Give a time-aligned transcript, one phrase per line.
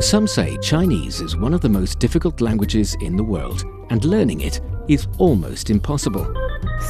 [0.00, 4.40] Some say Chinese is one of the most difficult languages in the world, and learning
[4.40, 6.26] it is almost impossible.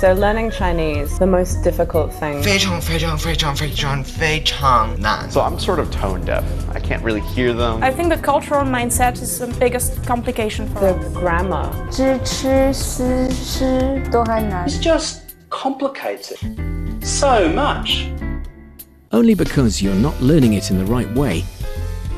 [0.01, 2.41] So learning Chinese, the most difficult thing.
[2.43, 5.29] 非常非常非常非常非常难。
[5.30, 6.45] So I'm sort of tone deaf.
[6.72, 7.82] I can't really hear them.
[7.82, 11.12] I think the cultural mindset is the biggest complication for The us.
[11.14, 11.68] grammar.
[11.91, 14.68] 知吃思诗都很难。
[14.68, 15.18] It's just
[15.50, 16.39] complicated.
[17.02, 18.07] So much.
[19.11, 21.43] Only because you're not learning it in the right way.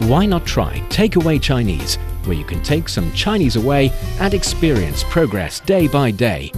[0.02, 1.96] why not try Takeaway Chinese,
[2.26, 6.52] where you can take some Chinese away and experience progress day by day.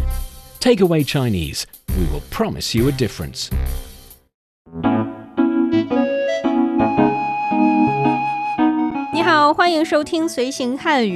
[0.60, 1.66] Takeaway Chinese,
[1.98, 3.50] we will promise you a difference.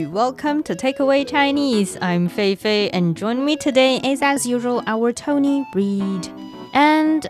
[0.07, 1.97] Welcome to Takeaway Chinese.
[2.01, 6.27] I'm Fei Fei, and join me today is as usual our Tony Breed.
[6.73, 7.27] And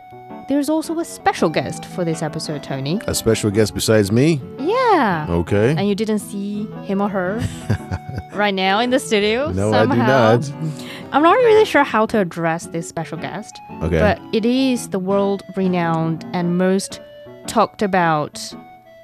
[0.49, 2.99] there's also a special guest for this episode, Tony.
[3.07, 4.41] A special guest besides me?
[4.59, 5.25] Yeah.
[5.29, 5.71] Okay.
[5.77, 7.41] And you didn't see him or her
[8.33, 9.51] right now in the studio.
[9.51, 10.33] No, somehow.
[10.33, 10.73] I do not.
[11.13, 13.59] I'm not really sure how to address this special guest.
[13.81, 13.99] Okay.
[13.99, 16.99] But it is the world renowned and most
[17.47, 18.37] talked about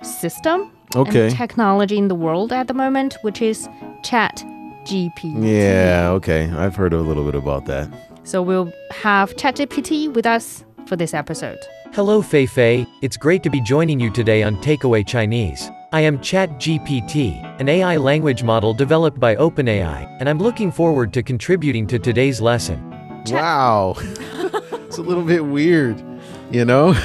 [0.03, 1.27] system Okay.
[1.27, 3.67] and technology in the world at the moment, which is
[4.03, 4.43] Chat
[4.85, 5.35] GPT.
[5.43, 6.49] yeah, okay.
[6.51, 7.89] I've heard a little bit about that.
[8.23, 11.59] So we'll have ChatGPT with us for this episode.
[11.93, 12.85] Hello, Fei Fei.
[13.01, 15.69] It's great to be joining you today on Takeaway Chinese.
[15.91, 21.23] I am ChatGPT, an AI language model developed by OpenAI, and I'm looking forward to
[21.23, 22.79] contributing to today's lesson.
[23.27, 23.95] Wow.
[23.99, 26.03] it's a little bit weird,
[26.51, 26.89] you know?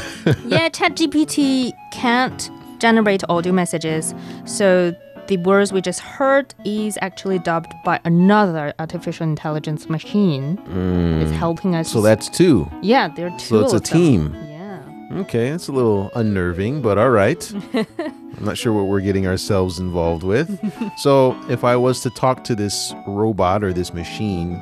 [0.46, 4.94] yeah, ChatGPT can't generate audio messages, so
[5.28, 10.56] the words we just heard is actually dubbed by another artificial intelligence machine.
[10.56, 11.20] Hmm.
[11.20, 11.90] It's helping us.
[11.90, 12.70] So that's two.
[12.82, 13.46] yeah, there are two.
[13.46, 13.98] So it's a of them.
[13.98, 14.34] team.
[14.34, 14.80] Yeah.
[15.20, 17.52] Okay, that's a little unnerving, but all right.
[17.74, 20.58] I'm not sure what we're getting ourselves involved with.
[20.98, 24.54] so, if I was to talk to this robot or this machine,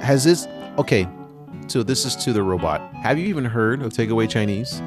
[0.00, 0.46] has this.
[0.78, 1.06] Okay,
[1.66, 2.80] so this is to the robot.
[2.94, 4.80] Have you even heard of Takeaway Chinese?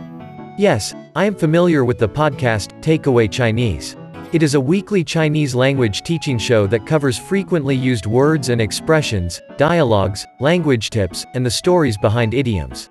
[0.57, 3.95] Yes, I am familiar with the podcast Takeaway Chinese.
[4.33, 9.39] It is a weekly Chinese language teaching show that covers frequently used words and expressions,
[9.57, 12.89] dialogues, language tips, and the stories behind idioms.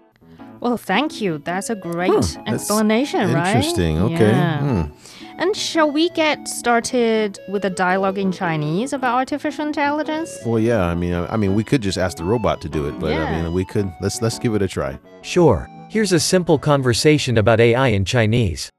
[0.60, 1.38] Well, thank you.
[1.38, 3.56] That's a great Huh, that's explanation, right?
[3.56, 3.98] Interesting.
[3.98, 4.30] Okay.
[4.30, 4.60] Yeah.
[4.60, 4.92] Hmm.
[5.38, 10.38] And shall we get started with a dialogue in Chinese about artificial intelligence?
[10.46, 10.84] Well, yeah.
[10.84, 13.10] I mean, I, I mean, we could just ask the robot to do it, but
[13.10, 13.24] Yeah.
[13.24, 13.92] I mean, we could.
[14.00, 14.96] Let's let's give it a try.
[15.22, 18.70] Sure, here's a simple conversation about AI in Chinese.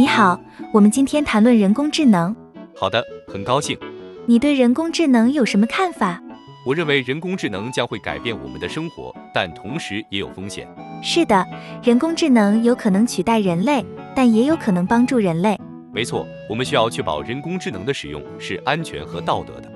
[0.00, 0.40] 你好，
[0.72, 2.34] 我们今天谈论人工智能。
[2.74, 3.78] 好的，很高兴。
[4.24, 6.18] 你对人工智能有什么看法？
[6.64, 10.66] 我认为人工智能将会改变我们的生活，但同时也有风险。
[11.02, 11.46] 是的，
[11.82, 13.84] 人工智能有可能取代人类，
[14.16, 15.60] 但也有可能帮助人类。
[15.92, 19.70] 没错，我们需要确保人工智能的使用是安全和道德的。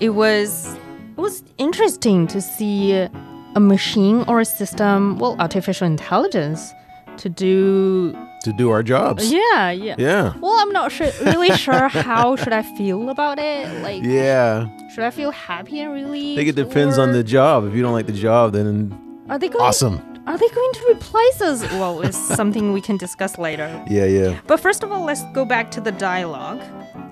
[0.00, 0.66] It was
[1.14, 3.08] it was interesting to see
[3.54, 6.70] a machine or a system, well, artificial intelligence,
[7.18, 8.18] to do.
[8.43, 9.31] To do our jobs.
[9.33, 9.95] Yeah, yeah.
[9.97, 10.33] Yeah.
[10.39, 13.67] Well, I'm not sure, really sure how should I feel about it.
[13.81, 14.67] Like, Yeah.
[14.93, 16.37] should I feel happy and I relieved?
[16.37, 17.65] think it depends on or the job.
[17.65, 18.93] If you don't like the job, then
[19.29, 19.65] Are they going?
[19.65, 19.99] awesome.
[20.27, 21.63] Are they going to replace us?
[21.73, 23.67] Well, it's something we can discuss later.
[23.89, 24.33] Yeah, yeah.
[24.47, 26.61] But first of all, let's go back to the dialogue.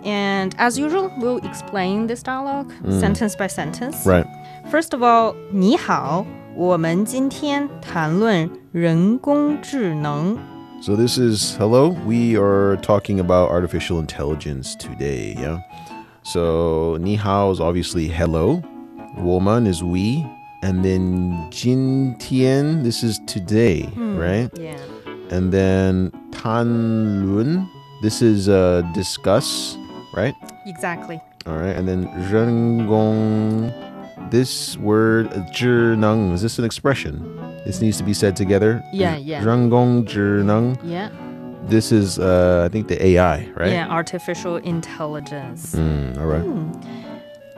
[0.05, 4.05] And as usual, we'll explain this dialogue sentence by sentence.
[4.05, 4.25] Right.
[4.69, 6.25] First of all, 你好，
[6.55, 10.37] 我们今天谈论人工智能。
[10.80, 11.88] So this is hello.
[12.06, 15.34] We are talking about artificial intelligence today.
[15.36, 15.58] Yeah.
[16.22, 18.62] So ni hao is obviously hello.
[19.16, 20.24] Woman is we,
[20.62, 22.84] and then jin tian.
[22.84, 24.50] This is today, right?
[24.56, 24.78] Yeah.
[25.30, 27.68] And then tan lun.
[28.00, 29.76] This is uh, discuss,
[30.14, 30.34] right?
[30.64, 31.20] Exactly.
[31.46, 31.74] All right.
[31.74, 33.72] And then zhen gong.
[34.30, 36.32] This word zhi neng.
[36.32, 37.47] Is this an expression?
[37.65, 38.83] This needs to be said together.
[38.91, 39.41] Yeah, yeah.
[39.43, 40.77] Zhen gong zhi neng.
[40.83, 41.09] Yeah.
[41.69, 43.71] This is, uh, I think, the AI, right?
[43.71, 45.73] Yeah, artificial intelligence.
[45.75, 46.43] Mm, all right.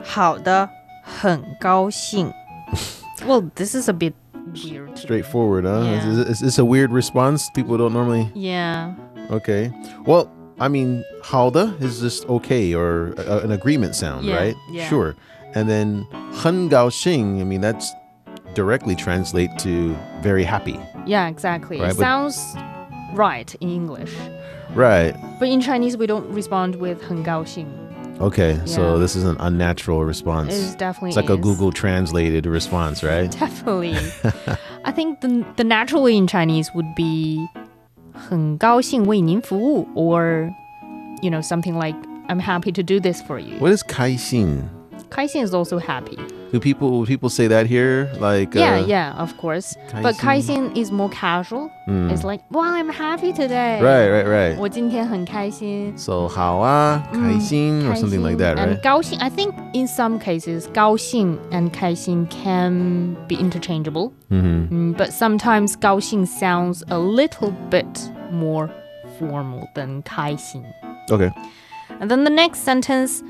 [0.04, 0.68] 好的，
[1.02, 2.32] 很高兴。
[3.26, 4.14] well, this is a bit
[4.54, 4.96] weird.
[4.96, 5.82] Straightforward, huh?
[5.84, 5.98] Yeah.
[6.08, 7.50] Is, is, is this a weird response?
[7.54, 8.30] People don't normally.
[8.34, 8.94] Yeah.
[9.30, 9.72] Okay.
[10.06, 14.56] Well, I mean, halda is just okay or a, an agreement sound, Yeah, right?
[14.70, 14.88] yeah.
[14.88, 15.16] Sure.
[15.54, 16.06] And then
[16.42, 17.90] hen gao xing, I mean, that's
[18.54, 21.78] directly translate to very happy, Yeah, exactly.
[21.80, 22.38] Right, it but- sounds
[23.14, 24.12] right in English.
[24.74, 25.14] right?
[25.38, 27.66] But in Chinese, we don't respond with 很高兴.
[28.18, 28.98] Okay, so Yeah.
[28.98, 30.54] this is an unnatural response.
[30.56, 31.40] It definitely It's like a is.
[31.40, 33.30] Google translated response, right?
[33.30, 33.94] Definitely.
[34.84, 37.46] I think the, the naturally in Chinese would be
[38.14, 40.50] 很高兴为您服务 or
[41.22, 41.94] you know something like
[42.28, 43.58] I'm happy to do this for you.
[43.60, 44.62] What is 开心?
[45.10, 46.16] 开心 is also happy.
[46.52, 48.08] Do people people say that here?
[48.20, 49.74] Like Yeah, uh, yeah, of course.
[50.00, 51.68] But 开心 is more casual.
[51.88, 52.10] Mm.
[52.12, 53.80] It's like, wow, I'm happy today.
[53.82, 54.56] Right, right, right.
[54.56, 55.92] 我今天很开心。
[55.96, 58.80] So 好啊,开心 or something like that, And right?
[58.80, 64.12] 高兴, I think in some cases, 高兴 and 开心 can be interchangeable.
[64.30, 64.68] Mhm.
[64.70, 67.86] Mm, but sometimes 高兴 sounds a little bit
[68.32, 68.70] more
[69.18, 70.62] formal than 开心.
[71.10, 71.30] Okay.
[72.00, 73.20] And then the next sentence,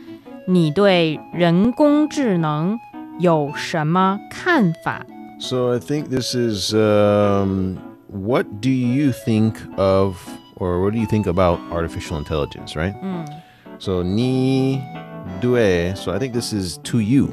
[0.46, 2.78] 你对人工智能
[3.18, 5.04] 有什么看法?
[5.38, 7.76] So I think this is um,
[8.08, 10.16] what do you think of
[10.56, 12.94] or what do you think about artificial intelligence, right?
[13.02, 13.26] Mm.
[13.78, 14.80] So ni
[15.40, 15.94] due.
[15.94, 17.28] So I think this is to you.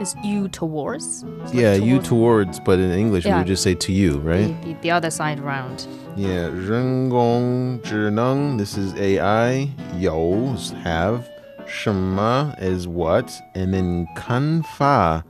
[0.00, 1.22] Is you towards?
[1.44, 3.38] It's like yeah, you towards, but in English we Yeah.
[3.38, 4.48] would just say to you, right?
[4.62, 5.86] The, the, the other side around.
[6.16, 9.68] Yeah, 人工智能 this is AI.
[10.00, 11.20] 有 is have.
[11.66, 13.26] 什么 is what.
[13.54, 15.24] And then 看法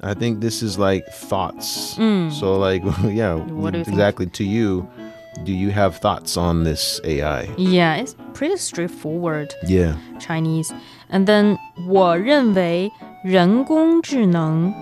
[0.00, 1.96] I think this is like thoughts.
[1.96, 2.30] Mm.
[2.32, 2.82] So like
[3.14, 3.88] yeah, What do you think?
[3.94, 4.86] exactly to you.
[5.44, 7.48] Do you have thoughts on this AI?
[7.56, 9.94] Yeah, it's pretty straightforward Yeah.
[10.18, 10.70] Chinese.
[11.10, 11.56] And then
[11.88, 12.90] 我认为
[13.24, 14.74] 人工智能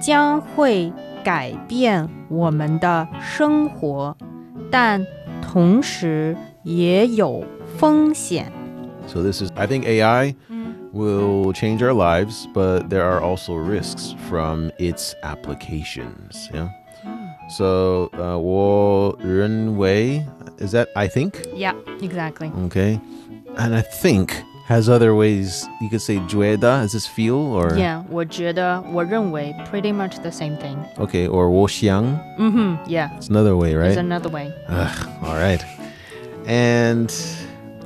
[0.00, 0.92] 将会
[1.24, 4.16] 改变我们的生活，
[4.70, 5.04] 但
[5.42, 7.44] 同时也有
[7.76, 8.50] 风险。
[9.06, 10.74] So this is I think AI Mm.
[10.92, 16.48] will change our lives, but there are also risks from its applications.
[16.52, 16.68] Yeah.
[17.50, 20.22] So uh 我认为
[20.58, 21.34] is that I think?
[21.54, 21.72] Yeah,
[22.02, 22.50] exactly.
[22.66, 23.00] Okay.
[23.56, 24.32] And I think
[24.68, 30.20] has other ways you could say 觉得 is this feel or Yeah, 我觉得我认为 pretty much
[30.20, 30.76] the same thing.
[30.98, 32.04] okay or 我想
[32.38, 32.76] Mm-hmm.
[32.86, 33.94] Yeah, it's another way, right?
[33.94, 34.52] there's another way.
[34.68, 35.62] Ugh, all right.
[36.46, 37.10] And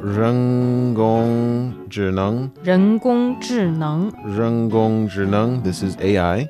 [0.02, 6.48] 人工智能人工智能人工智能 this is AI.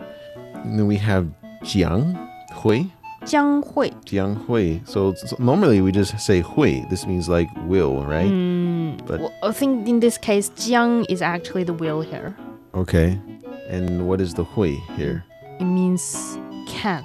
[0.65, 1.27] And then we have
[1.63, 2.15] 将
[2.55, 2.87] 会
[3.25, 8.27] 将会将会 so, so normally we just say 会 this means like will, right?
[8.31, 12.35] Mm, But- well, I think in this case, 将 is actually the will here.
[12.73, 13.19] Okay.
[13.71, 15.23] And what is the 会 here?
[15.61, 16.37] It means
[16.67, 17.05] can,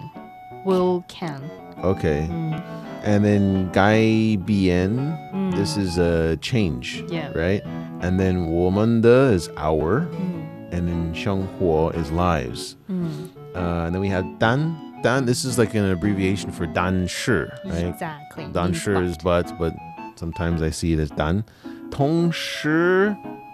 [0.65, 1.41] will can.
[1.83, 2.27] Okay.
[2.29, 2.61] Mm.
[3.02, 5.56] And then Gai Bien, mm.
[5.56, 7.32] this is a change, yeah.
[7.36, 7.62] right?
[8.00, 10.72] And then Womanda is our, mm.
[10.72, 12.76] and then Shenghuo is lives.
[12.88, 13.30] Mm.
[13.54, 15.00] Uh, and then we have Dan.
[15.02, 17.86] Dan, this is like an abbreviation for Dan Shi, right?
[17.86, 18.46] Exactly.
[18.52, 19.74] Dan Shi is but, but
[20.14, 21.44] sometimes I see it as Dan.
[21.90, 22.68] Tong Shi,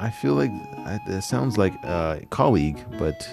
[0.01, 0.51] I feel like
[1.09, 3.27] it sounds like a colleague, but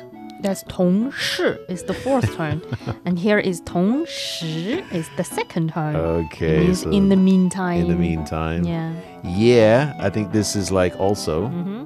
[0.44, 2.61] That's 同事 is the fourth tone,
[3.05, 5.94] and here is 同时 is the second tone.
[5.94, 6.56] okay.
[6.56, 7.81] it means so in the meantime.
[7.82, 8.93] in the meantime, Yeah.
[9.22, 11.84] yeah, I think this is like also Mm-hmm.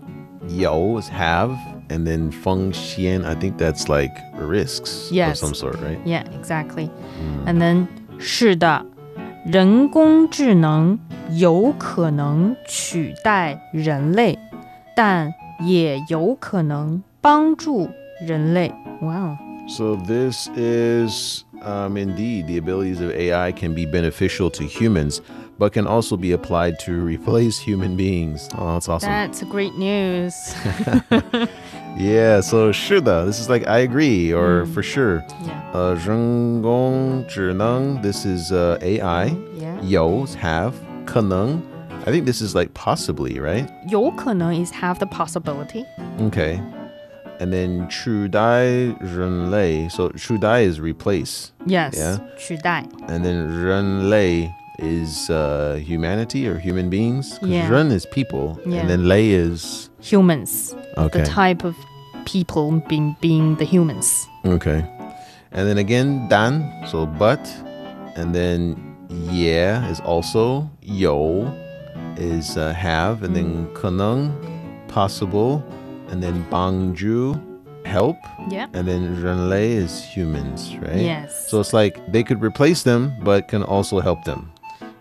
[0.48, 1.50] yo is have,
[1.90, 3.24] and then feng xian.
[3.24, 5.42] I think that's like risks Yes.
[5.42, 5.98] of some sort, right?
[6.04, 6.90] Yeah, exactly.
[7.46, 7.88] And then
[8.20, 8.86] 是的，
[9.44, 10.96] 人工智能
[11.32, 14.38] 有可能取代人类，
[14.94, 15.34] 但
[15.66, 17.88] 也有可能帮助
[18.26, 18.72] 人类。
[19.00, 19.36] Wow.
[19.66, 25.22] So this is um, indeed the abilities of AI can be beneficial to humans,
[25.58, 28.48] but can also be applied to replace human beings.
[28.58, 29.08] Oh, that's awesome.
[29.10, 30.34] That's great news.
[31.96, 32.40] yeah.
[32.40, 35.22] So 是的, this is like I agree or for sure.
[35.46, 35.62] Yeah.
[35.72, 39.34] Uh, 人工智能, this is uh, AI.
[39.58, 39.80] Yeah.
[39.82, 40.72] 有 is have.
[41.06, 41.62] 可能,
[42.06, 43.66] I think this is like possibly, right?
[43.88, 45.86] 有可能 is have the possibility.
[46.20, 46.60] Okay.
[47.40, 48.62] And then 取代
[49.00, 49.88] 人类.
[49.90, 51.48] So 取代 is replace.
[51.66, 51.94] Yes.
[51.96, 52.18] Yeah.
[52.38, 57.38] 取代 And then 人类 is uh, humanity or human beings.
[57.40, 57.68] 'Cause Yeah.
[57.68, 58.58] 人 is people.
[58.64, 58.82] Yeah.
[58.82, 59.88] And then 类 is.
[60.00, 60.74] humans.
[60.96, 61.22] Okay.
[61.22, 61.74] The type of
[62.24, 64.26] people being being the humans.
[64.44, 64.84] Okay.
[65.52, 66.62] And then again, dan.
[66.86, 67.40] So but.
[68.16, 68.76] And then
[69.32, 70.70] yeah is also.
[70.82, 71.50] Yo
[72.16, 73.24] is uh, have.
[73.24, 74.30] And then 可能
[74.88, 75.62] possible.
[76.10, 77.36] And then 帮助
[77.84, 78.16] help.
[78.48, 78.68] Yeah.
[78.72, 81.00] And then 人类 is humans, right?
[81.02, 81.48] Yes.
[81.48, 84.52] So it's like they could replace them, but can also help them.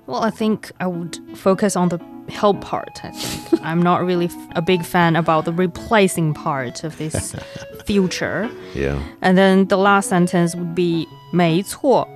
[0.05, 1.99] Well, I think I would focus on the
[2.29, 2.99] help part.
[3.03, 7.35] I think I'm not really f- a big fan about the replacing part of this
[7.85, 8.49] future.
[8.73, 8.99] Yeah.
[9.21, 12.07] And then the last sentence would be 没错，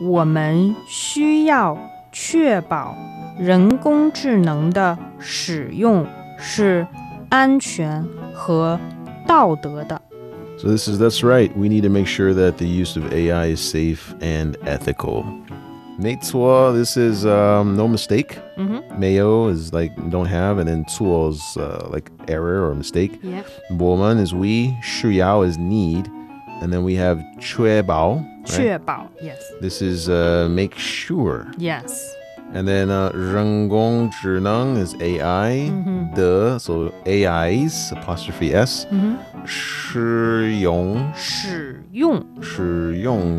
[0.00, 1.78] 我们需要
[2.10, 2.96] 确保
[3.38, 6.06] 人工智能的使用
[6.38, 6.86] 是
[7.28, 8.04] 安全
[8.34, 8.78] 和
[9.26, 10.00] 道德的。
[10.58, 11.50] So this is that's right.
[11.56, 15.24] We need to make sure that the use of AI is safe and ethical.
[15.98, 18.38] Meituo, this is um, no mistake.
[18.58, 18.98] Mhm.
[18.98, 23.18] Mayo is like don't have, and then tuo is uh, like error or mistake.
[23.22, 23.46] Yep.
[23.72, 26.06] Boman is we, shuyao is need,
[26.62, 28.16] and then we have chue bao.
[28.18, 28.46] Right?
[28.46, 31.46] 确保 yes This is uh, make sure.
[31.58, 32.14] yes
[32.53, 35.69] And then uh, Rangong is AI.
[35.71, 36.57] Mm-hmm.
[36.57, 38.85] So AIs apostrophe S.
[38.85, 39.45] Mm-hmm.
[39.45, 40.63] Shi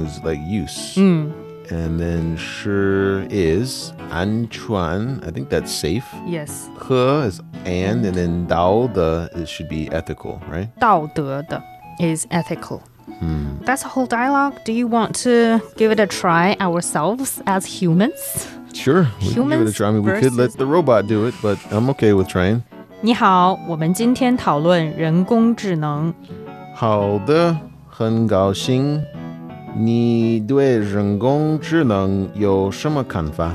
[0.06, 0.94] is like use.
[0.96, 1.32] Mm.
[1.70, 5.26] And then shi is Anchuan.
[5.26, 6.06] I think that's safe.
[6.26, 6.68] Yes.
[6.88, 10.68] He is and, and then Dao the it should be ethical, right?
[10.80, 11.62] Dao de
[12.00, 12.82] is ethical.
[13.18, 13.58] Hmm.
[13.62, 14.64] That's a whole dialogue.
[14.64, 18.48] Do you want to give it a try ourselves as humans?
[18.73, 19.87] Sure, we can give it a Humans try.
[19.87, 22.61] I mean, we could let versus- the robot do it, but I'm okay with trying.
[23.01, 26.13] 你好，我们今天讨论人工智能。
[26.75, 27.55] 好的，
[27.89, 29.03] 很高兴。
[29.75, 33.53] 你对人工智能有什么看法？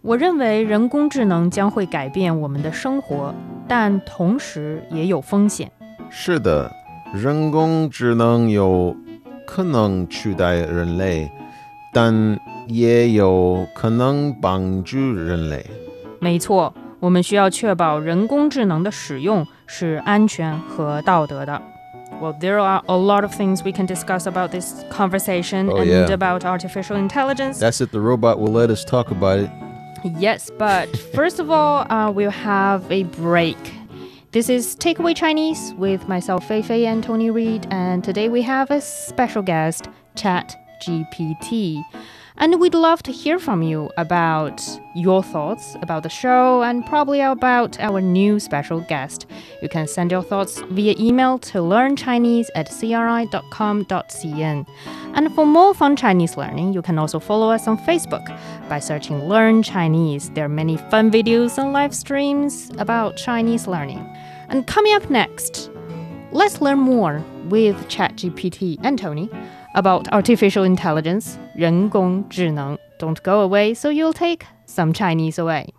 [0.00, 3.34] 我认为人工智能将会改变我们的生活，
[3.66, 5.70] 但同时也有风险。
[6.08, 6.70] 是的，
[7.12, 8.96] 人工智能有
[9.46, 11.30] 可能取代人类，
[11.92, 12.38] 但
[12.70, 15.64] 也有可能帮助人类。
[16.20, 21.60] 没错，我们需要确保人工智能的使用是安全和道德的。
[22.20, 26.10] Well, there are a lot of things we can discuss about this conversation Oh, and yeah.
[26.10, 27.58] about artificial intelligence.
[27.58, 29.50] That's if the robot will let us talk about it.
[30.18, 33.58] Yes, but first of all, uh, we'll have a break.
[34.32, 38.70] This is Takeaway Chinese with myself, Fei Fei, and Tony Reed, and today we have
[38.70, 40.54] a special guest, Chat
[40.86, 41.82] GPT.
[42.37, 44.61] And we'd love to hear from you about
[44.95, 49.25] your thoughts about the show and probably about our new special guest.
[49.61, 54.67] You can send your thoughts via email to learnchinese at cri.com.cn.
[55.13, 58.25] And for more fun Chinese learning, you can also follow us on Facebook
[58.69, 60.29] by searching Learn Chinese.
[60.31, 63.99] There are many fun videos and live streams about Chinese learning.
[64.47, 65.69] And coming up next,
[66.31, 69.29] let's learn more with ChatGPT and Tony
[69.74, 72.78] about artificial intelligence, 人工智能.
[72.98, 75.72] Don't go away, so you'll take some Chinese away.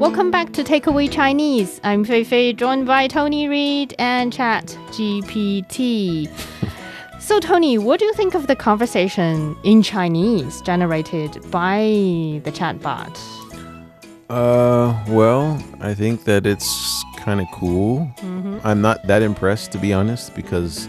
[0.00, 1.78] Welcome back to Takeaway Chinese.
[1.84, 6.26] I'm Fei Fei, joined by Tony Reed and Chat GPT.
[7.18, 13.14] so, Tony, what do you think of the conversation in Chinese generated by the chatbot?
[14.30, 18.08] Uh, well, I think that it's kind of cool.
[18.22, 18.60] Mhm.
[18.64, 20.88] I'm not that impressed, to be honest, because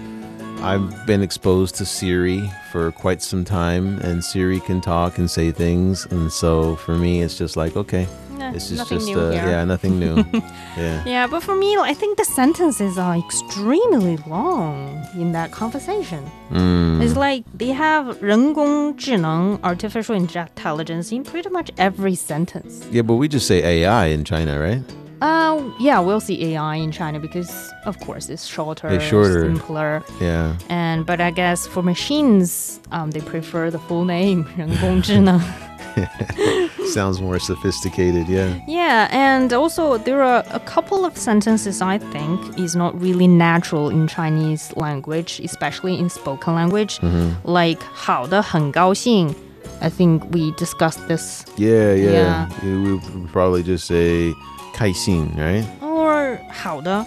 [0.64, 2.42] I've been exposed to Siri
[2.72, 7.22] for quite some time, and Siri can talk and say things, and so for me,
[7.24, 8.06] it's just like okay,
[8.38, 9.48] Nah, this is nothing just new uh, here.
[9.50, 10.24] yeah, nothing new.
[10.78, 11.04] yeah.
[11.06, 16.24] Yeah, but for me, I think the sentences are extremely long in that conversation.
[16.52, 17.02] Mm.
[17.02, 22.84] It's like they have 人工智能 artificial intelligence in pretty much every sentence.
[22.92, 24.82] Yeah, but we just say AI in China, right?
[25.26, 27.52] Uh, yeah, we'll see AI in China because,
[27.86, 29.44] of course, it's shorter, It's shorter.
[29.46, 30.02] simpler.
[30.20, 30.54] Yeah.
[30.70, 35.40] And but I guess for machines, um, they prefer the full name 人工智能.
[36.94, 38.54] Sounds more sophisticated, yeah.
[38.68, 43.90] Yeah, and also there are a couple of sentences I think is not really natural
[43.90, 47.36] in Chinese language, especially in spoken language, Mhm.
[47.46, 49.34] like 好的很高兴.
[49.82, 51.44] I think we discussed this.
[51.58, 52.12] Yeah, yeah.
[52.12, 52.48] Yeah.
[52.64, 54.34] We would probably just say
[54.76, 55.64] 开心, right?
[55.82, 57.06] Or 好的.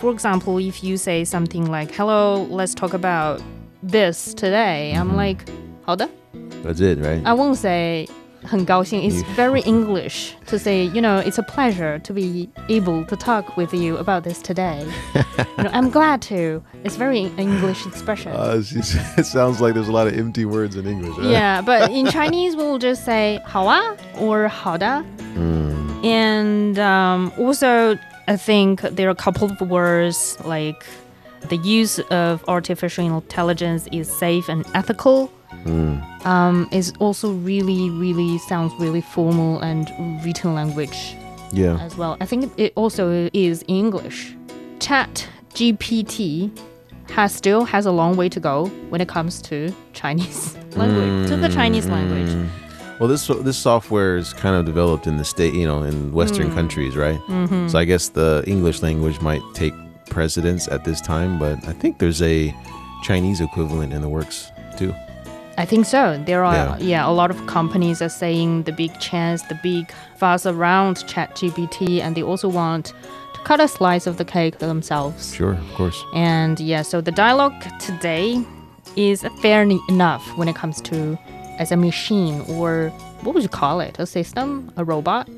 [0.00, 3.40] For example, if you say something like, "Hello, let's talk about
[3.82, 5.44] this today," I'm like,
[5.84, 6.08] 好的.
[6.64, 7.22] That's it, right?
[7.24, 8.06] I won't say
[8.42, 9.00] 很高兴.
[9.02, 13.16] It's You- very English to say, you know, it's a pleasure to be able to
[13.16, 14.84] talk with you about this today.
[15.58, 16.62] you know, I'm glad to.
[16.84, 18.32] It's very English expression.
[18.32, 21.30] Uh, it's just- it sounds like there's a lot of empty words in English, right?
[21.30, 23.80] yeah, but in Chinese we'll just say 好啊
[24.20, 25.02] or 好的.
[25.36, 25.67] Mm.
[26.03, 30.85] And um, also, I think there are a couple of words like
[31.49, 35.31] the use of artificial intelligence is safe and ethical.
[35.65, 36.25] Mm.
[36.25, 39.89] Um, is also really, really sounds really formal and
[40.23, 41.15] written language
[41.51, 41.77] Yeah.
[41.81, 42.17] as well.
[42.21, 44.35] I think it also is English.
[44.79, 46.51] Chat GPT
[47.09, 51.35] has still has a long way to go when it comes to Chinese language, to
[51.35, 52.29] the Chinese language.
[52.99, 56.49] Well, this this software is kind of developed in the state, you know, in Western
[56.51, 56.53] Mm.
[56.55, 57.19] countries, right?
[57.29, 57.69] Mhm.
[57.71, 59.73] So I guess the English language might take
[60.09, 62.53] precedence at this time, but I think there's a
[63.03, 64.93] Chinese equivalent in the works too.
[65.57, 66.19] I think so.
[66.25, 66.77] There are Yeah.
[66.79, 67.09] yeah.
[67.09, 69.85] a lot of companies are saying the big chance, the big
[70.17, 72.85] fuss around ChatGPT, and they also want
[73.33, 75.33] to cut a slice of the cake themselves.
[75.33, 76.03] Sure, of course.
[76.13, 78.41] And yeah, so the dialogue today
[78.95, 81.17] is fairly enough when it comes to
[81.59, 82.89] as a machine or
[83.21, 83.99] what would you call it?
[83.99, 84.71] A system?
[84.77, 85.29] A robot?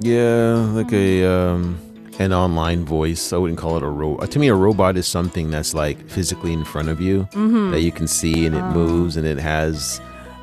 [0.00, 1.78] Yeah, like a um,
[2.18, 3.32] an online voice.
[3.32, 4.30] I wouldn't call it a robot.
[4.32, 7.70] To me, a robot is something that's like physically in front of you Mhm.
[7.72, 8.70] that you can see and it Oh.
[8.72, 10.00] moves and it has,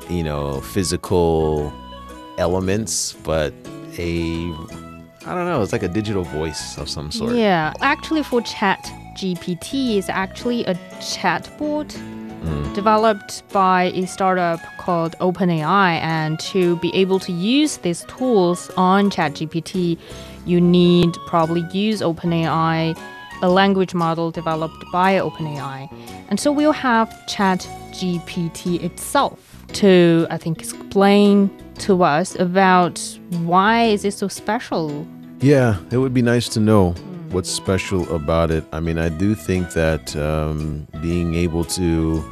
[0.08, 1.72] you know, physical
[2.38, 3.52] elements, but
[3.98, 4.52] a
[5.28, 5.60] I don't know.
[5.62, 7.34] It's like a digital voice of some sort.
[7.34, 8.80] Yeah, actually, for Chat
[9.16, 11.90] GPT is actually a chatbot
[12.46, 12.74] Mm.
[12.74, 15.98] developed by a startup called OpenAI.
[16.00, 19.98] And to be able to use these tools on ChatGPT,
[20.44, 22.96] you need probably use OpenAI,
[23.42, 25.92] a language model developed by OpenAI.
[26.28, 33.00] And so we'll have ChatGPT itself to, I think, explain to us about
[33.42, 35.06] why is it so special
[35.40, 36.94] Yeah, it would be nice to know
[37.30, 38.64] what's special about it.
[38.72, 42.24] I mean, I do think that um, being able to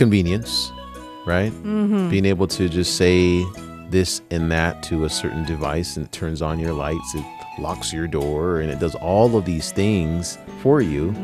[0.00, 0.72] convenience,
[1.26, 1.52] right?
[1.62, 2.08] Mhm.
[2.08, 3.44] Being able to just say
[3.90, 7.24] this and that to a certain device and it turns on your lights, it
[7.58, 11.14] locks your door, and it does all of these things for you.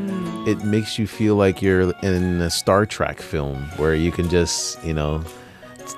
[0.46, 4.84] It makes you feel like you're in a Star Trek film where you can just,
[4.84, 5.22] you know,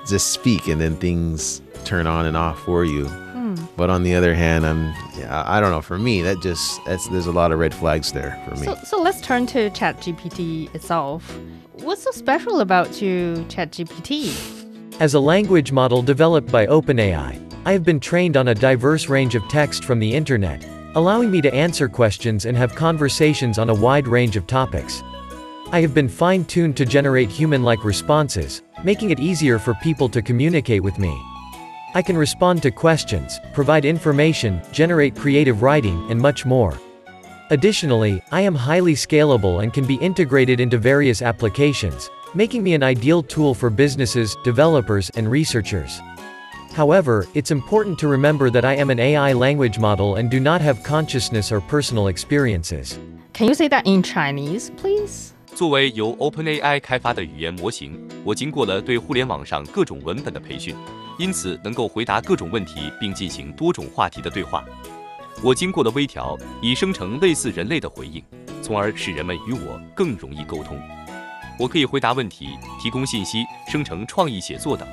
[0.07, 3.07] just speak and then things turn on and off for you.
[3.07, 3.55] Hmm.
[3.75, 5.81] But on the other hand, I'm yeah, I don't know.
[5.81, 8.65] For me, that just that's there's a lot of red flags there for me.
[8.67, 11.37] So, so let's turn to ChatGPT itself.
[11.81, 14.99] What's so special about you, ChatGPT?
[14.99, 19.33] As a language model developed by OpenAI, I have been trained on a diverse range
[19.33, 23.73] of text from the internet, allowing me to answer questions and have conversations on a
[23.73, 25.01] wide range of topics.
[25.71, 30.09] I have been fine tuned to generate human like responses, making it easier for people
[30.09, 31.17] to communicate with me.
[31.95, 36.77] I can respond to questions, provide information, generate creative writing, and much more.
[37.50, 42.82] Additionally, I am highly scalable and can be integrated into various applications, making me an
[42.82, 46.00] ideal tool for businesses, developers, and researchers.
[46.74, 50.60] However, it's important to remember that I am an AI language model and do not
[50.60, 52.98] have consciousness or personal experiences.
[53.32, 55.32] Can you say that in Chinese, please?
[55.54, 60.74] 作为由 OpenAI 开发的语言模型，我经过了对互联网上各种文本的培训，
[61.16, 64.64] 因此能够回答各种问题并进行多种话题的对话。
[65.41, 68.21] 我经过了微调，以生成类似人类的回应，
[68.61, 70.77] 从而使人们与我更容易沟通。
[71.57, 72.49] 我可以回答问题、
[72.81, 74.85] 提供信息、生成创意写作等。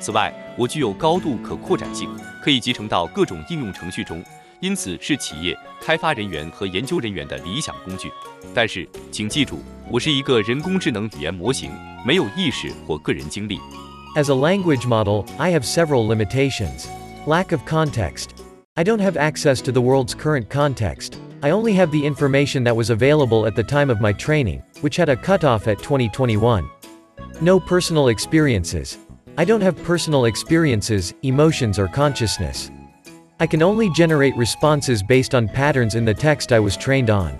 [0.00, 2.08] 此外，我具有高度可扩展性，
[2.42, 4.24] 可以集成到各种应用程序中，
[4.60, 8.10] 因此是企业、开发人员和研究人员的理想工具。
[8.54, 9.58] 但是，请记住，
[9.90, 11.70] 我是一个人工智能语言模型，
[12.06, 13.58] 没有意识或个人经历。
[14.14, 16.86] As a language model, I have several limitations.
[17.26, 18.35] Lack of context.
[18.78, 21.18] I don't have access to the world's current context.
[21.42, 24.96] I only have the information that was available at the time of my training, which
[24.96, 26.68] had a cutoff at 2021.
[27.40, 28.98] No personal experiences.
[29.38, 32.70] I don't have personal experiences, emotions, or consciousness.
[33.40, 37.34] I can only generate responses based on patterns in the text I was trained on.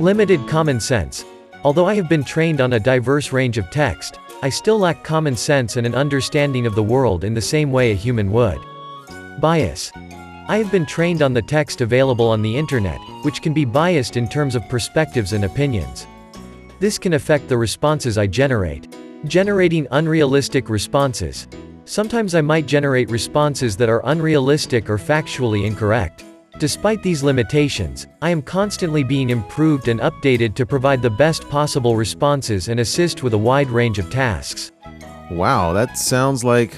[0.00, 1.24] Limited common sense.
[1.62, 5.36] Although I have been trained on a diverse range of text, I still lack common
[5.36, 8.58] sense and an understanding of the world in the same way a human would.
[9.40, 9.92] Bias.
[10.48, 14.16] I have been trained on the text available on the internet, which can be biased
[14.16, 16.06] in terms of perspectives and opinions.
[16.78, 18.86] This can affect the responses I generate.
[19.24, 21.48] Generating unrealistic responses.
[21.84, 26.24] Sometimes I might generate responses that are unrealistic or factually incorrect.
[26.60, 31.96] Despite these limitations, I am constantly being improved and updated to provide the best possible
[31.96, 34.70] responses and assist with a wide range of tasks.
[35.28, 36.72] Wow, that sounds like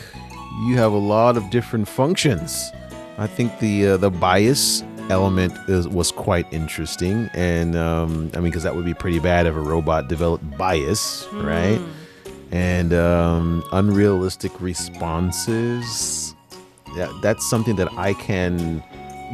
[0.64, 2.70] you have a lot of different functions.
[3.18, 8.44] I think the uh, the bias element is, was quite interesting, and um, I mean,
[8.50, 11.80] because that would be pretty bad if a robot developed bias, right?
[12.52, 16.34] And um, unrealistic responses.
[16.96, 18.82] Yeah, that's something that I can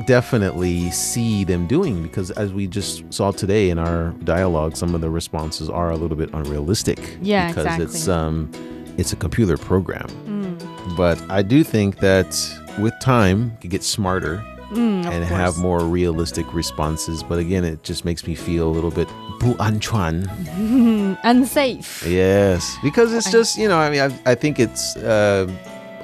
[0.06, 5.00] definitely see them doing because as we just saw today in our dialogue some of
[5.00, 8.50] the responses are a little bit unrealistic Yeah, because it's um
[8.98, 10.96] it's a computer program Mm.
[10.96, 12.34] but i do think that
[12.78, 15.28] with time could get smarter mm, and course.
[15.28, 17.22] have more realistic responses.
[17.22, 19.08] But again, it just makes me feel a little bit
[19.40, 19.54] bu
[21.24, 22.06] unsafe.
[22.06, 25.50] Yes, because it's just you know I mean I, I think it's uh,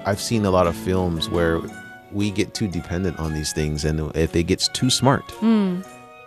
[0.06, 1.60] I've seen a lot of films where
[2.12, 5.26] we get too dependent on these things, and if it gets too smart.
[5.40, 5.86] Mm.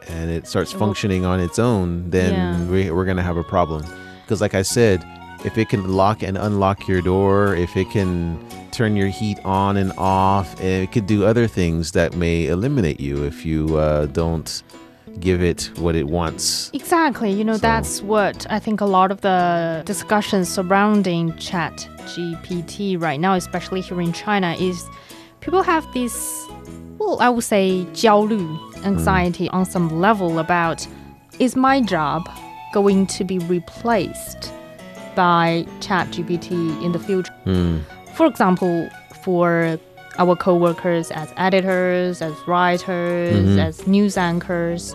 [0.09, 2.65] And it starts functioning on its own, then yeah.
[2.65, 3.85] we, we're going to have a problem.
[4.21, 5.01] Because, like I said,
[5.45, 8.37] if it can lock and unlock your door, if it can
[8.73, 12.99] turn your heat on and off, and it could do other things that may eliminate
[12.99, 14.63] you if you uh, don't
[15.19, 16.71] give it what it wants.
[16.73, 17.31] Exactly.
[17.31, 22.97] You know, So- that's what I think a lot of the discussions surrounding Chat GPT
[22.99, 24.83] right now, especially here in China, is
[25.39, 26.15] people have this,
[26.97, 28.41] well, I would say, 焦虑,
[28.85, 30.87] anxiety on some level about
[31.39, 32.27] is my job
[32.73, 34.51] going to be replaced
[35.15, 36.51] by Chat GPT
[36.83, 37.31] in the future?
[37.43, 37.77] Hmm.
[38.14, 38.88] For example,
[39.22, 39.78] for
[40.18, 43.58] our co-workers as editors, as writers, Mhm.
[43.58, 44.94] as news anchors,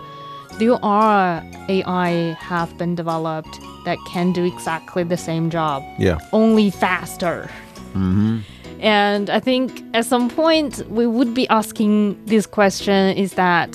[0.59, 6.17] there are AI have been developed that can do exactly the same job, Yeah.
[6.31, 7.49] only faster.
[7.95, 8.39] Mm-hmm.
[8.81, 13.69] And I think at some point we would be asking this question: Is that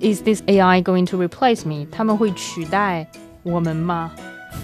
[0.00, 1.86] is this AI going to replace me?
[1.92, 3.06] 他们会取代
[3.44, 4.10] 我们吗？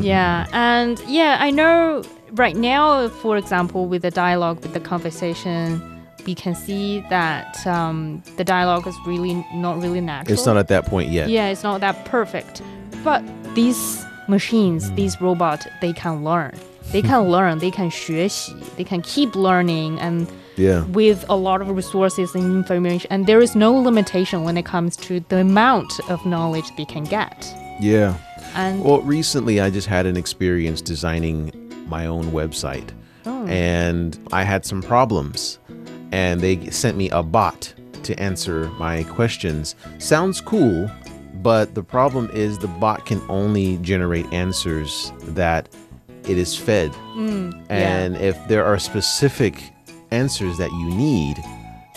[0.00, 2.02] yeah, and yeah, I know
[2.33, 5.81] right now, for example, with the dialogue, with the conversation,
[6.25, 10.33] we can see that um, the dialogue is really not really natural.
[10.33, 11.29] It's not at that point yet.
[11.29, 12.61] Yeah, it's not that perfect.
[13.03, 13.23] But
[13.55, 16.53] these machines, these robots, they can learn.
[16.91, 17.59] They can learn.
[17.59, 18.53] They can 学习.
[18.77, 20.83] They can keep learning and Yeah.
[20.91, 23.07] with a lot of resources and information.
[23.11, 27.05] And there is no limitation when it comes to the amount of knowledge they can
[27.05, 27.47] get.
[27.79, 28.15] Yeah.
[28.55, 31.51] And Well, recently I just had an experience designing
[31.89, 32.89] my own website.
[33.25, 33.45] Oh.
[33.47, 35.59] And I had some problems.
[36.11, 37.73] And they sent me a bot
[38.03, 39.75] to answer my questions.
[39.99, 40.89] Sounds cool,
[41.35, 45.69] but the problem is the bot can only generate answers that
[46.23, 46.91] it is fed.
[47.15, 47.75] Mm, yeah.
[47.75, 49.71] And if there are specific
[50.11, 51.37] answers that you need,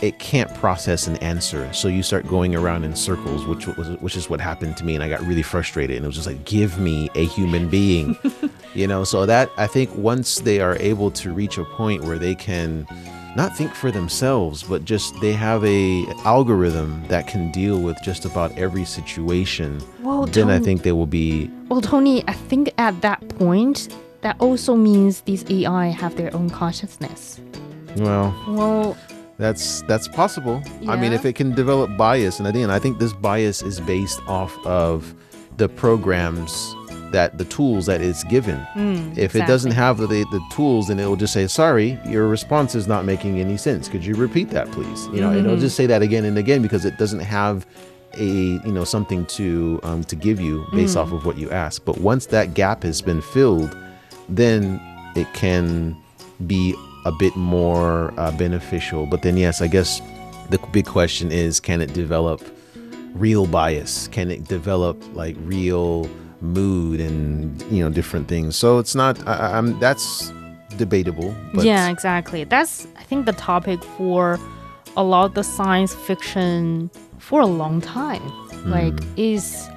[0.03, 1.73] it can't process an answer.
[1.73, 4.95] So you start going around in circles, which was which is what happened to me,
[4.95, 5.97] and I got really frustrated.
[5.97, 8.17] And it was just like, give me a human being,
[8.75, 9.05] you know.
[9.05, 12.87] So that I think once they are able to reach a point where they can
[13.35, 18.25] not think for themselves, but just they have a algorithm that can deal with just
[18.25, 23.01] about every situation, Well, then I think they will be Well, Tony, I think at
[23.01, 23.89] that point,
[24.21, 27.41] that also means these AI have their own consciousness.
[27.97, 28.35] well.
[28.47, 28.97] Well,
[29.39, 30.63] That's that's possible.
[30.87, 34.21] I mean, if it can develop bias, and again, I think this bias is based
[34.29, 35.15] off of
[35.57, 36.77] the programs
[37.13, 38.59] that the tools that it's given.
[38.75, 42.29] Mm, if it doesn't have the, the tools, then it will just say, "Sorry, your
[42.29, 43.89] response is not making any sense.
[43.89, 45.61] Could you repeat that, please?" You know, it'll Mhm.
[45.61, 47.67] just say that again and again because it doesn't have
[48.19, 51.01] a you know something to um, to give you based Mm.
[51.03, 51.85] off of what you ask.
[51.85, 53.75] But once that gap has been filled,
[54.29, 54.81] then
[55.15, 55.97] it can
[56.47, 59.07] be a bit more uh, beneficial.
[59.07, 60.01] But then, yes, I guess
[60.51, 62.41] the big question is can it develop
[63.15, 64.09] real bias?
[64.09, 66.09] Can it develop like real
[66.43, 68.57] mood and, you know, different things?
[68.57, 70.33] So it's not, I, I'm, that's
[70.77, 71.35] debatable.
[71.55, 72.45] But yeah, exactly.
[72.45, 74.39] That's, I think, the topic for
[74.97, 78.23] a lot of the science fiction for a long time.
[78.67, 79.07] Like, Mm.
[79.17, 79.69] is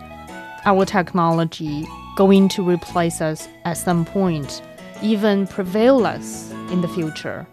[0.66, 4.62] our technology going to replace us at some point,
[5.02, 7.46] even prevail us in the future?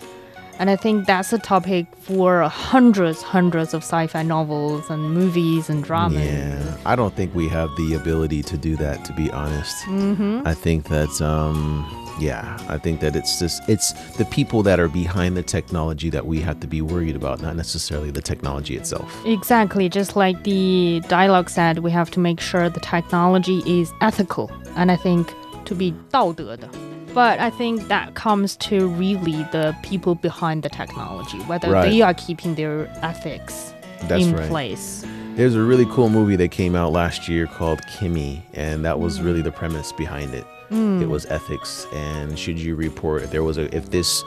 [0.60, 5.70] And I think that's a topic for hundreds, hundreds of sci fi novels and movies
[5.70, 6.20] and dramas.
[6.26, 9.76] Yeah, I don't think we have the ability to do that, to be honest.
[9.86, 10.42] Mhm.
[10.48, 11.86] I think that, um,
[12.20, 16.26] yeah, I think that it's just, it's the people that are behind the technology that
[16.26, 19.06] we have to be worried about, not necessarily the technology itself.
[19.26, 24.50] Exactly, just like the dialogue said, we have to make sure the technology is ethical,
[24.76, 25.32] and I think
[25.66, 26.68] to be 道德的.
[27.15, 31.91] But I think that comes to really the people behind the technology, whether Right.
[31.91, 33.75] they are keeping their ethics
[34.09, 34.49] That's in right.
[34.49, 35.05] place.
[35.37, 39.21] There's a really cool movie that came out last year called Kimi, and that was
[39.21, 40.45] really the premise behind it.
[40.71, 41.03] Mm.
[41.03, 44.23] It was ethics, and should you report if there was a if this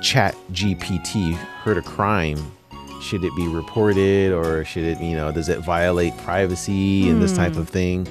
[0.00, 2.38] Chat GPT heard a crime,
[3.02, 7.34] should it be reported or should it you know does it violate privacy and this
[7.36, 7.58] type Mm.
[7.58, 8.06] of thing?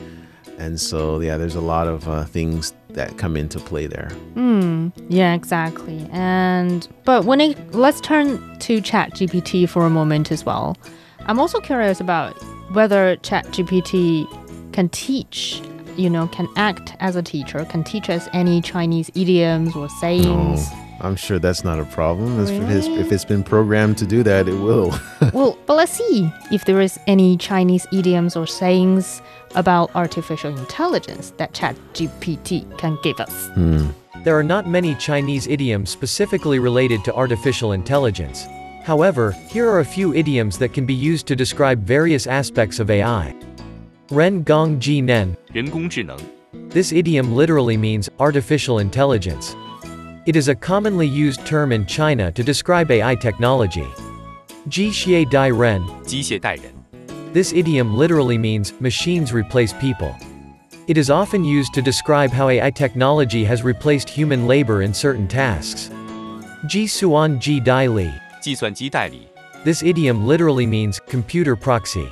[0.60, 4.10] And so yeah, there's a lot of uh, things that come into play there.
[4.34, 4.90] Hmm.
[5.10, 6.08] Yeah, exactly.
[6.12, 10.76] And but when it let's turn to ChatGPT for a moment as well.
[11.26, 12.34] I'm also curious about
[12.74, 14.26] whether ChatGPT
[14.74, 15.62] can teach,
[15.96, 20.72] you know, can act as a teacher, can teach us any Chinese idioms or sayings.
[20.72, 22.40] No, I'm sure that's not a problem.
[22.42, 23.02] If it's- Really?
[23.02, 24.98] If it's been programmed to do that, it will.
[25.34, 29.22] well, but let's see if there is any Chinese idioms or sayings
[29.56, 33.48] about artificial intelligence that ChatGPT can give us.
[33.50, 33.94] Mm.
[34.24, 38.46] There are not many Chinese idioms specifically related to artificial intelligence.
[38.84, 42.90] However, here are a few idioms that can be used to describe various aspects of
[42.90, 43.36] AI.
[44.10, 45.38] Ren Gong Ji Nen.
[46.70, 49.56] This idiom literally means artificial intelligence.
[50.26, 53.88] It is a commonly used term in China to describe AI technology.
[54.68, 55.84] Ji Xie Dai Ren.
[57.29, 57.33] 机械代人。
[57.35, 60.15] This idiom literally means, machines replace people.
[60.87, 65.27] It is often used to describe how AI technology has replaced human labor in certain
[65.27, 65.91] tasks.
[66.69, 68.11] Ji Suan Ji Dai Li.
[68.41, 69.27] 计算机代理。
[69.65, 72.07] This idiom literally means, computer proxy.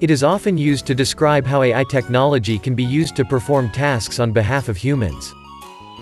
[0.00, 4.20] It is often used to describe how AI technology can be used to perform tasks
[4.20, 5.34] on behalf of humans.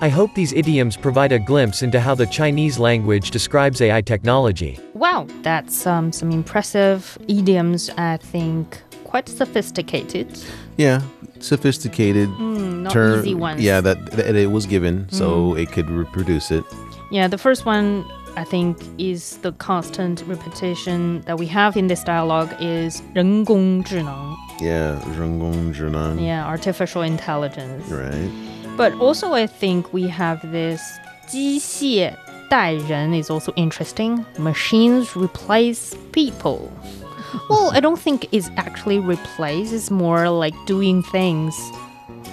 [0.00, 4.78] I hope these idioms provide a glimpse into how the Chinese language describes AI technology.
[4.92, 10.28] Wow, that's um, some impressive idioms, I think, quite sophisticated.
[10.76, 11.00] Yeah,
[11.40, 13.20] sophisticated Mm, not term.
[13.20, 13.62] easy ones.
[13.62, 16.64] Yeah, that, that it was given, so it could reproduce it.
[17.10, 18.04] Yeah, the first one
[18.36, 24.36] I think is the constant repetition that we have in this dialogue is 人工智能.
[24.60, 26.18] Yeah, 人工智能.
[26.20, 27.88] Yeah, artificial intelligence.
[27.90, 28.30] Right.
[28.76, 30.80] But also I think we have this
[31.28, 32.12] 机械
[32.48, 34.24] 代人 is also interesting.
[34.38, 36.70] Machines replace people.
[37.48, 41.54] well, I don't think it's actually replace, it's more like doing things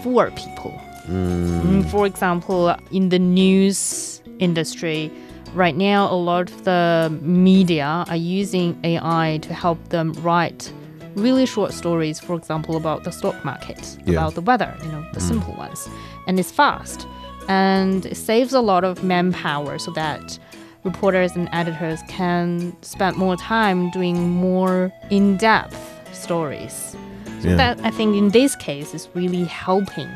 [0.04, 0.74] for people.
[1.08, 5.12] Mm, For example, in the news industry,
[5.56, 10.72] right now, a lot of the media are using AI to help them write
[11.16, 14.14] really short stories, for example, about the stock market, Yeah.
[14.14, 15.88] about the weather, you know, the simple ones.
[16.28, 17.06] And it's fast
[17.48, 20.40] and it saves a lot of manpower so that
[20.84, 25.78] reporters and editors can spend more time doing more in depth
[26.14, 26.96] stories.
[27.42, 27.56] So Yeah.
[27.58, 30.10] that I think in this case is really helping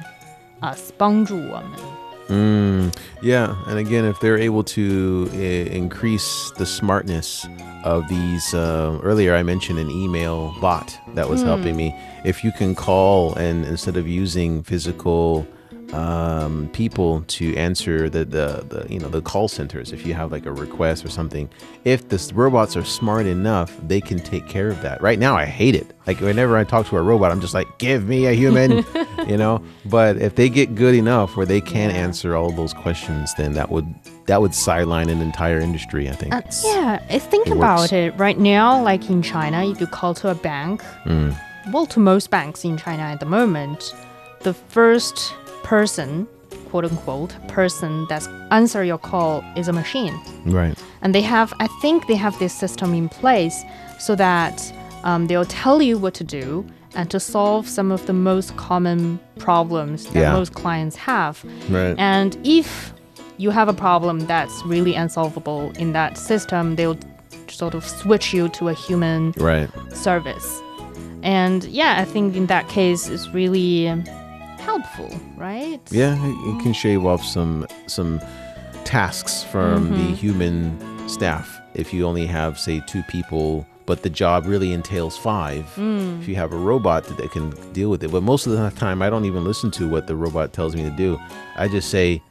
[0.63, 1.79] us 帮助我们
[2.32, 7.46] Mm, yeah, and again, if they're able to uh, increase the smartness
[7.84, 11.94] of these, uh, earlier I mentioned an email bot that was helping me.
[12.24, 15.46] If you can call and instead of using physical
[15.92, 20.32] um, people to answer the, the, the you know the call centers, if you have
[20.32, 21.48] like a request or something,
[21.84, 25.02] if the robots are smart enough, they can take care of that.
[25.02, 25.94] Right now, I hate it.
[26.06, 28.84] Like whenever I talk to a robot, I'm just like, give me a human,
[29.28, 29.62] you know.
[29.84, 33.70] But if they get good enough where they can answer all those questions, then that
[33.70, 33.86] would
[34.26, 36.08] that would sideline an entire industry.
[36.08, 36.34] I think.
[36.34, 37.92] Uh, yeah, I think it about works.
[37.92, 41.36] it right now, like in China, if you call to a bank, Mm.
[41.72, 43.94] well, to most banks in China at the moment,
[44.40, 45.34] the first
[45.76, 46.28] person,
[46.68, 50.14] quote unquote, person that's answer your call is a machine.
[50.44, 50.76] Right.
[51.00, 53.56] And they have, I think they have this system in place
[53.98, 54.56] so that
[55.02, 59.18] um, they'll tell you what to do and to solve some of the most common
[59.38, 60.32] problems that Yeah.
[60.34, 61.42] most clients have.
[61.70, 61.94] Right.
[61.98, 62.92] And if
[63.38, 66.98] you have a problem that's really unsolvable in that system, they'll
[67.48, 69.70] sort of switch you to a human Right.
[69.94, 70.48] service.
[71.22, 73.88] And yeah, I think in that case, it's really
[74.62, 75.80] helpful, right?
[75.90, 78.20] Yeah, it, can shave off some some
[78.84, 80.14] tasks from the mm-hmm.
[80.14, 81.60] human staff.
[81.74, 85.64] If you only have, say, two people, but the job really entails five.
[85.76, 86.20] Mm.
[86.20, 89.02] If you have a robot that can deal with it, but most of the time,
[89.02, 91.18] I don't even listen to what the robot tells me to do.
[91.56, 92.22] I just say,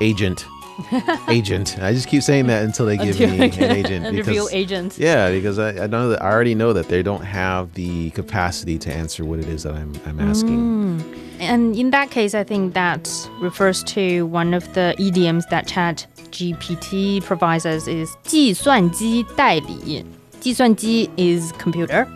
[0.00, 0.46] agent,
[1.28, 1.78] agent.
[1.80, 4.16] I just keep saying that until they give me an agent.
[4.16, 4.98] reveal agent.
[4.98, 8.78] Yeah, because I, I know that I already know that they don't have the capacity
[8.78, 10.58] to answer what it is that I'm I'm asking.
[10.58, 11.25] Mm.
[11.39, 13.09] And in that case, I think that
[13.41, 20.05] refers to one of the idioms that Chat GPT provides us is 计算机代理.
[20.39, 22.07] 计算机 is computer.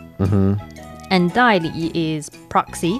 [1.10, 2.98] And 代理 is proxy.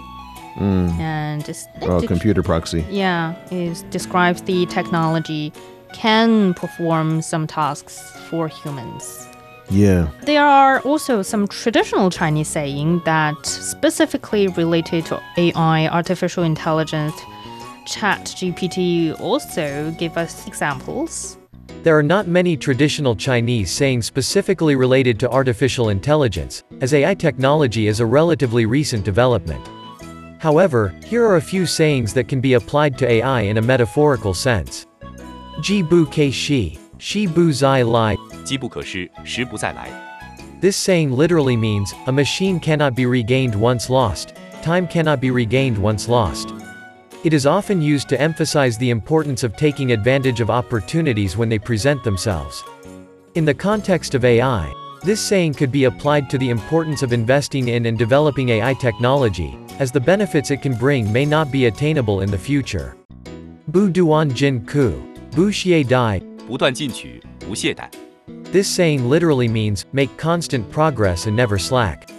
[0.59, 2.83] And just, Oh, computer proxy.
[2.90, 5.53] yeah, is describes the technology
[5.92, 7.99] can perform some tasks
[8.31, 9.27] for humans.
[9.71, 10.10] Yeah.
[10.23, 17.15] There are also some traditional Chinese saying that specifically related to AI, artificial intelligence.
[17.88, 21.38] Chat GPT also give us examples.
[21.84, 27.88] There are not many traditional Chinese sayings specifically related to artificial intelligence, as AI technology
[27.88, 29.67] is a relatively recent development.
[30.39, 34.34] However, here are a few sayings that can be applied to AI in a metaphorical
[34.34, 34.86] sense.
[35.62, 38.17] Ji bu ke shi, shi bu zai lai.
[38.44, 39.90] 机不可失，时不再来。
[40.61, 44.29] This saying literally means, a machine cannot be regained once lost,
[44.62, 46.49] time cannot be regained once lost.
[47.25, 51.59] It is often used to emphasize the importance of taking advantage of opportunities when they
[51.59, 52.62] present themselves.
[53.35, 54.72] In the context of AI,
[55.03, 59.59] this saying could be applied to the importance of investing in and developing AI technology,
[59.79, 62.96] as the benefits it can bring may not be attainable in the future.
[63.68, 64.94] Bu duan jin ku,
[65.35, 67.90] bu xie dai, 不断进取，不懈怠。
[68.51, 72.11] this saying literally means, make constant progress and never slack.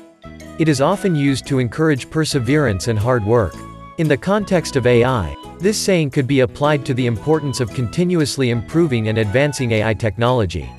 [0.60, 3.56] It is often used to encourage perseverance and hard work.
[3.98, 8.52] In the context of AI, this saying could be applied to the importance of continuously
[8.52, 10.70] improving and advancing AI technology.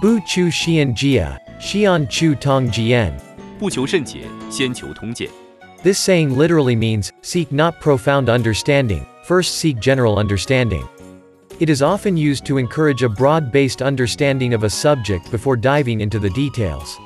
[0.00, 3.20] Bu chu xian jia, xian chu tong jian.
[3.58, 5.28] 不求甚解，先求通鉴。
[5.84, 10.82] This saying literally means seek not profound understanding, first seek general understanding.
[11.60, 16.00] It is often used to encourage a broad based understanding of a subject before diving
[16.00, 16.98] into the details.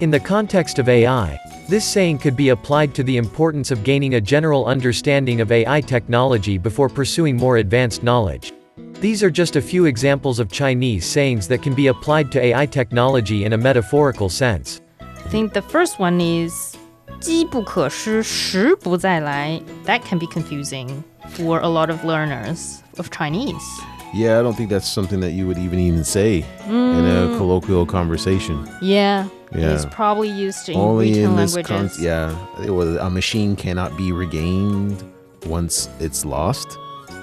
[0.00, 4.14] In the context of AI, this saying could be applied to the importance of gaining
[4.14, 8.52] a general understanding of AI technology before pursuing more advanced knowledge.
[9.00, 12.66] These are just a few examples of Chinese sayings that can be applied to AI
[12.66, 14.80] technology in a metaphorical sense.
[15.00, 16.74] I think the first one is
[17.20, 19.60] 机不可失，时不再来.
[19.86, 20.88] That can be confusing
[21.31, 23.63] for a lot of learners of Chinese.
[24.13, 27.37] Yeah, I don't think that's something that you would even even say in a mm.
[27.37, 28.67] colloquial conversation.
[28.81, 29.27] Yeah.
[29.51, 29.73] Yeah.
[29.73, 31.95] It's probably used in Only written in languages.
[31.95, 35.03] con- yeah, it was a machine cannot be regained
[35.45, 36.77] once it's lost,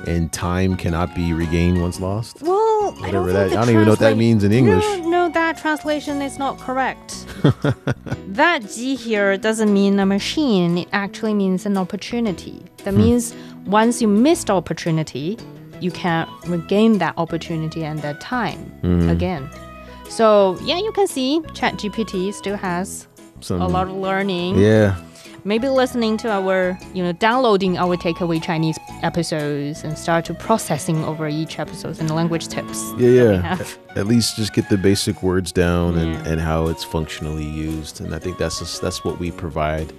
[0.07, 2.43] and time cannot be regained once lost.
[2.43, 4.85] Well, I don't, Whatever think that- I don't even know what that means in English.
[4.85, 7.27] No, no, that translation is not correct.
[8.29, 10.79] that ji here doesn't mean a machine.
[10.79, 12.63] It actually means an opportunity.
[12.85, 13.01] That Hmm.
[13.01, 13.35] means
[13.67, 15.39] once you missed opportunity,
[15.81, 19.11] you can't regain that opportunity and that time Mhm.
[19.11, 19.49] again.
[20.09, 23.07] So yeah, you can see ChatGPT still has
[23.41, 24.57] Some, a lot of learning.
[24.59, 24.95] Yeah,
[25.47, 31.05] Maybe listening to our, you know, downloading our takeaway Chinese episodes and start to processing
[31.05, 32.93] over each episode and language tips.
[32.99, 33.67] yeah, yeah.
[33.95, 38.13] At least just get the basic words down and, and how it's functionally used, and
[38.13, 39.93] I think that's just, that's what we provide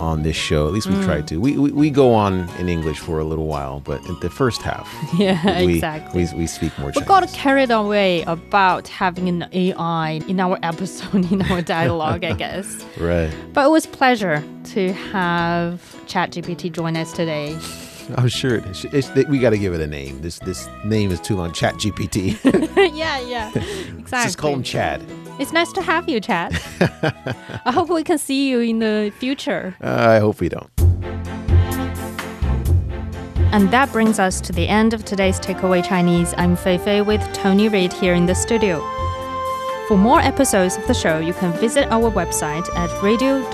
[0.00, 0.66] on this show.
[0.66, 1.26] At least we try Mm.
[1.28, 1.36] to.
[1.40, 4.62] We, we we go on in English for a little while, but in the first
[4.62, 6.24] half, Yeah, we, exactly.
[6.32, 7.08] we we speak more We Chinese.
[7.08, 12.66] got carried away about having an AI in our episode, in our dialogue, I guess.
[12.98, 13.30] right.
[13.52, 14.42] But it was pleasure
[14.74, 17.56] to have ChatGPT join us today.
[18.16, 18.84] I'm sure it is.
[18.86, 20.20] It's, we got to give it a name.
[20.20, 21.52] This this name is too long.
[21.52, 22.38] Chat GPT.
[22.96, 23.48] yeah, yeah,
[23.98, 24.08] exactly.
[24.08, 25.02] Just call him Chad.
[25.38, 26.60] It's nice to have you, Chad.
[27.64, 29.74] I hope we can see you in the future.
[29.82, 30.70] Uh, I hope we don't.
[33.52, 36.34] And that brings us to the end of today's Takeaway Chinese.
[36.36, 38.80] I'm Fei Fei with Tony Reid here in the studio.
[39.86, 43.46] For more episodes of the show, you can visit our website at radio.cgtn.com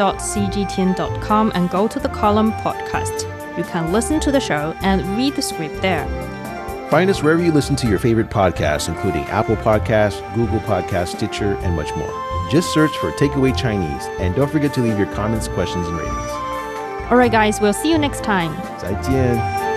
[1.54, 3.39] and go to the column podcast.
[3.60, 6.06] You can listen to the show and read the script there.
[6.88, 11.58] Find us wherever you listen to your favorite podcasts, including Apple Podcasts, Google Podcasts, Stitcher,
[11.58, 12.10] and much more.
[12.50, 16.30] Just search for Takeaway Chinese, and don't forget to leave your comments, questions, and ratings.
[17.10, 18.56] All right, guys, we'll see you next time.
[18.78, 19.69] 再见。